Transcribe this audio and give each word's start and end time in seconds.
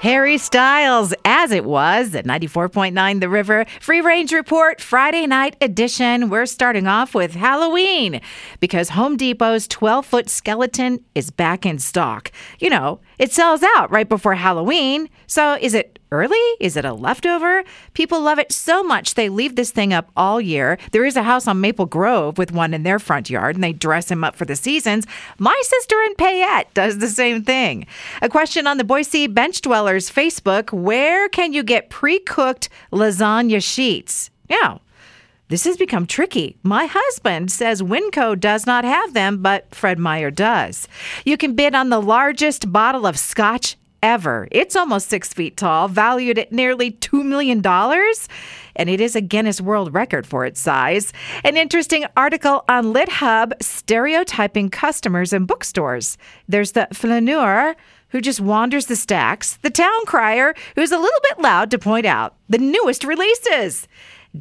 Harry 0.00 0.38
Styles, 0.38 1.12
as 1.24 1.50
it 1.50 1.64
was 1.64 2.14
at 2.14 2.24
94.9 2.24 3.18
The 3.18 3.28
River. 3.28 3.66
Free 3.80 4.00
Range 4.00 4.32
Report, 4.32 4.80
Friday 4.80 5.26
night 5.26 5.56
edition. 5.60 6.30
We're 6.30 6.46
starting 6.46 6.86
off 6.86 7.16
with 7.16 7.34
Halloween 7.34 8.20
because 8.60 8.90
Home 8.90 9.16
Depot's 9.16 9.66
12 9.66 10.06
foot 10.06 10.30
skeleton 10.30 11.04
is 11.16 11.32
back 11.32 11.66
in 11.66 11.80
stock. 11.80 12.30
You 12.60 12.70
know, 12.70 13.00
it 13.18 13.32
sells 13.32 13.64
out 13.76 13.90
right 13.90 14.08
before 14.08 14.36
Halloween. 14.36 15.10
So 15.26 15.58
is 15.60 15.74
it 15.74 15.98
early? 16.10 16.38
Is 16.60 16.76
it 16.76 16.84
a 16.84 16.94
leftover? 16.94 17.64
People 17.92 18.20
love 18.20 18.38
it 18.38 18.52
so 18.52 18.82
much 18.82 19.14
they 19.14 19.28
leave 19.28 19.56
this 19.56 19.70
thing 19.70 19.92
up 19.92 20.10
all 20.16 20.40
year. 20.40 20.78
There 20.92 21.04
is 21.04 21.16
a 21.16 21.22
house 21.22 21.46
on 21.46 21.60
Maple 21.60 21.86
Grove 21.86 22.38
with 22.38 22.52
one 22.52 22.72
in 22.72 22.82
their 22.82 22.98
front 22.98 23.28
yard 23.28 23.56
and 23.56 23.64
they 23.64 23.72
dress 23.72 24.10
him 24.10 24.24
up 24.24 24.34
for 24.34 24.44
the 24.44 24.56
seasons. 24.56 25.06
My 25.38 25.60
sister 25.64 25.96
in 26.02 26.14
Payette 26.14 26.72
does 26.72 26.98
the 26.98 27.08
same 27.08 27.42
thing. 27.42 27.86
A 28.22 28.28
question 28.28 28.66
on 28.66 28.78
the 28.78 28.84
Boise 28.84 29.26
Bench 29.26 29.60
Facebook 29.96 30.72
Where 30.72 31.28
can 31.28 31.52
you 31.52 31.62
get 31.62 31.90
pre 31.90 32.18
cooked 32.18 32.68
lasagna 32.92 33.62
sheets? 33.62 34.30
Yeah. 34.48 34.78
This 35.48 35.64
has 35.64 35.78
become 35.78 36.06
tricky. 36.06 36.58
My 36.62 36.84
husband 36.84 37.50
says 37.50 37.80
Winco 37.80 38.38
does 38.38 38.66
not 38.66 38.84
have 38.84 39.14
them, 39.14 39.40
but 39.40 39.74
Fred 39.74 39.98
Meyer 39.98 40.30
does. 40.30 40.86
You 41.24 41.38
can 41.38 41.54
bid 41.54 41.74
on 41.74 41.88
the 41.88 42.02
largest 42.02 42.70
bottle 42.70 43.06
of 43.06 43.18
scotch 43.18 43.76
ever. 44.02 44.46
It's 44.50 44.76
almost 44.76 45.08
six 45.08 45.32
feet 45.32 45.56
tall, 45.56 45.88
valued 45.88 46.38
at 46.38 46.52
nearly 46.52 46.92
$2 46.92 47.24
million. 47.24 47.64
And 48.76 48.90
it 48.90 49.00
is 49.00 49.16
a 49.16 49.20
Guinness 49.20 49.60
World 49.60 49.92
Record 49.92 50.26
for 50.26 50.44
its 50.44 50.60
size. 50.60 51.12
An 51.44 51.56
interesting 51.56 52.04
article 52.16 52.64
on 52.68 52.92
LitHub 52.92 53.52
stereotyping 53.60 54.70
customers 54.70 55.32
in 55.32 55.46
bookstores. 55.46 56.16
There's 56.46 56.72
the 56.72 56.88
flaneur 56.92 57.74
who 58.10 58.20
just 58.20 58.40
wanders 58.40 58.86
the 58.86 58.96
stacks, 58.96 59.56
the 59.62 59.70
town 59.70 60.04
crier 60.06 60.54
who's 60.74 60.92
a 60.92 60.98
little 60.98 61.20
bit 61.22 61.40
loud 61.40 61.70
to 61.70 61.78
point 61.78 62.06
out 62.06 62.34
the 62.48 62.58
newest 62.58 63.04
releases. 63.04 63.86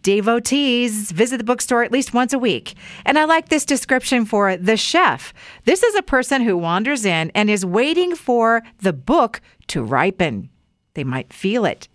Devotees 0.00 1.12
visit 1.12 1.38
the 1.38 1.44
bookstore 1.44 1.82
at 1.82 1.92
least 1.92 2.14
once 2.14 2.32
a 2.32 2.38
week. 2.38 2.74
And 3.04 3.18
I 3.18 3.24
like 3.24 3.48
this 3.48 3.64
description 3.64 4.24
for 4.24 4.56
the 4.56 4.76
chef. 4.76 5.34
This 5.64 5.82
is 5.82 5.94
a 5.94 6.02
person 6.02 6.42
who 6.42 6.56
wanders 6.56 7.04
in 7.04 7.30
and 7.34 7.50
is 7.50 7.66
waiting 7.66 8.14
for 8.14 8.62
the 8.80 8.92
book 8.92 9.40
to 9.68 9.84
ripen. 9.84 10.48
They 10.94 11.04
might 11.04 11.32
feel 11.32 11.64
it, 11.64 11.88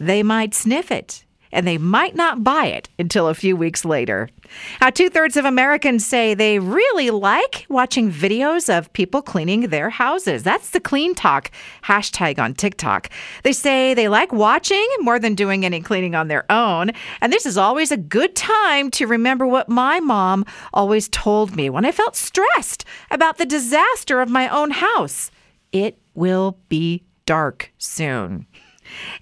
they 0.00 0.22
might 0.22 0.54
sniff 0.54 0.90
it, 0.90 1.24
and 1.52 1.66
they 1.66 1.78
might 1.78 2.14
not 2.14 2.44
buy 2.44 2.66
it 2.66 2.88
until 2.98 3.28
a 3.28 3.34
few 3.34 3.56
weeks 3.56 3.84
later. 3.84 4.28
Now, 4.80 4.90
two 4.90 5.10
thirds 5.10 5.36
of 5.36 5.44
Americans 5.44 6.06
say 6.06 6.34
they 6.34 6.58
really 6.58 7.10
like 7.10 7.66
watching 7.68 8.10
videos 8.10 8.74
of 8.74 8.92
people 8.92 9.22
cleaning 9.22 9.68
their 9.68 9.90
houses. 9.90 10.42
That's 10.42 10.70
the 10.70 10.80
CleanTok 10.80 11.48
hashtag 11.84 12.38
on 12.38 12.54
TikTok. 12.54 13.10
They 13.42 13.52
say 13.52 13.94
they 13.94 14.08
like 14.08 14.32
watching 14.32 14.86
more 15.00 15.18
than 15.18 15.34
doing 15.34 15.64
any 15.64 15.80
cleaning 15.80 16.14
on 16.14 16.28
their 16.28 16.50
own. 16.50 16.90
And 17.20 17.32
this 17.32 17.46
is 17.46 17.58
always 17.58 17.92
a 17.92 17.96
good 17.96 18.34
time 18.34 18.90
to 18.92 19.06
remember 19.06 19.46
what 19.46 19.68
my 19.68 20.00
mom 20.00 20.44
always 20.72 21.08
told 21.08 21.56
me 21.56 21.70
when 21.70 21.84
I 21.84 21.92
felt 21.92 22.16
stressed 22.16 22.84
about 23.10 23.38
the 23.38 23.46
disaster 23.46 24.20
of 24.20 24.28
my 24.28 24.48
own 24.48 24.70
house. 24.70 25.30
It 25.72 25.98
will 26.14 26.58
be 26.68 27.04
dark 27.26 27.70
soon. 27.76 28.46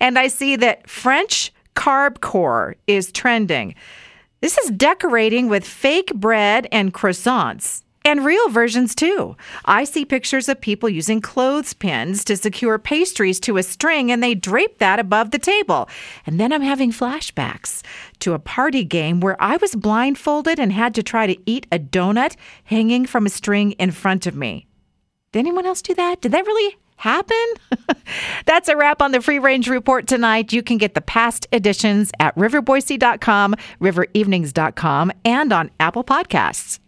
And 0.00 0.18
I 0.18 0.28
see 0.28 0.56
that 0.56 0.88
French 0.88 1.52
carb 1.76 2.20
core 2.20 2.76
is 2.86 3.12
trending. 3.12 3.74
This 4.40 4.58
is 4.58 4.70
decorating 4.70 5.48
with 5.48 5.64
fake 5.64 6.14
bread 6.14 6.66
and 6.72 6.92
croissants. 6.92 7.82
And 8.04 8.24
real 8.24 8.48
versions 8.50 8.94
too. 8.94 9.36
I 9.64 9.82
see 9.82 10.04
pictures 10.04 10.48
of 10.48 10.60
people 10.60 10.88
using 10.88 11.20
clothespins 11.20 12.24
to 12.26 12.36
secure 12.36 12.78
pastries 12.78 13.40
to 13.40 13.56
a 13.56 13.64
string 13.64 14.12
and 14.12 14.22
they 14.22 14.32
drape 14.36 14.78
that 14.78 15.00
above 15.00 15.32
the 15.32 15.40
table. 15.40 15.88
And 16.24 16.38
then 16.38 16.52
I'm 16.52 16.62
having 16.62 16.92
flashbacks 16.92 17.82
to 18.20 18.34
a 18.34 18.38
party 18.38 18.84
game 18.84 19.18
where 19.18 19.36
I 19.42 19.56
was 19.56 19.74
blindfolded 19.74 20.60
and 20.60 20.72
had 20.72 20.94
to 20.94 21.02
try 21.02 21.26
to 21.26 21.50
eat 21.50 21.66
a 21.72 21.80
donut 21.80 22.36
hanging 22.62 23.06
from 23.06 23.26
a 23.26 23.30
string 23.30 23.72
in 23.72 23.90
front 23.90 24.24
of 24.24 24.36
me. 24.36 24.68
Did 25.32 25.40
anyone 25.40 25.66
else 25.66 25.82
do 25.82 25.92
that? 25.94 26.20
Did 26.20 26.30
that 26.30 26.46
really 26.46 26.76
happen? 26.96 27.36
That's 28.46 28.68
a 28.68 28.76
wrap 28.76 29.02
on 29.02 29.12
the 29.12 29.20
Free 29.20 29.38
Range 29.38 29.68
Report 29.68 30.06
tonight. 30.06 30.52
You 30.52 30.62
can 30.62 30.78
get 30.78 30.94
the 30.94 31.00
past 31.00 31.46
editions 31.52 32.10
at 32.20 32.34
riverboise.com, 32.36 33.54
riverevenings.com, 33.80 35.12
and 35.24 35.52
on 35.52 35.70
Apple 35.78 36.04
Podcasts. 36.04 36.78